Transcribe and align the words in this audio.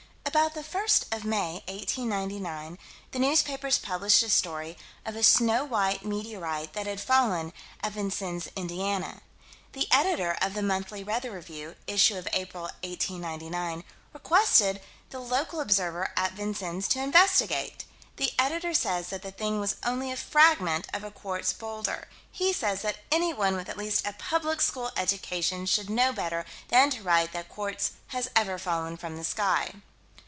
About 0.33 0.53
the 0.53 0.63
first 0.63 1.13
of 1.13 1.25
May, 1.25 1.55
1899, 1.67 2.77
the 3.11 3.19
newspapers 3.19 3.77
published 3.77 4.23
a 4.23 4.29
story 4.29 4.77
of 5.05 5.13
a 5.17 5.23
"snow 5.23 5.65
white" 5.65 6.05
meteorite 6.05 6.71
that 6.71 6.87
had 6.87 7.01
fallen, 7.01 7.51
at 7.83 7.93
Vincennes, 7.93 8.47
Indiana. 8.55 9.23
The 9.73 9.89
Editor 9.91 10.37
of 10.41 10.53
the 10.53 10.61
Monthly 10.63 11.03
Weather 11.03 11.31
Review 11.31 11.75
(issue 11.85 12.15
of 12.17 12.29
April, 12.31 12.63
1899) 12.81 13.83
requested 14.13 14.79
the 15.09 15.19
local 15.19 15.59
observer, 15.59 16.13
at 16.15 16.31
Vincennes, 16.31 16.87
to 16.89 17.03
investigate. 17.03 17.83
The 18.15 18.31
Editor 18.39 18.73
says 18.73 19.09
that 19.09 19.23
the 19.23 19.31
thing 19.33 19.59
was 19.59 19.75
only 19.83 20.13
a 20.13 20.17
fragment 20.17 20.87
of 20.93 21.03
a 21.03 21.11
quartz 21.11 21.51
boulder. 21.51 22.07
He 22.31 22.53
says 22.53 22.83
that 22.83 22.99
anyone 23.11 23.57
with 23.57 23.67
at 23.67 23.77
least 23.77 24.07
a 24.07 24.13
public 24.13 24.61
school 24.61 24.91
education 24.95 25.65
should 25.65 25.89
know 25.89 26.13
better 26.13 26.45
than 26.69 26.89
to 26.91 27.03
write 27.03 27.33
that 27.33 27.49
quartz 27.49 27.91
has 28.07 28.29
ever 28.33 28.57
fallen 28.57 28.95
from 28.95 29.17
the 29.17 29.25
sky. 29.25 29.73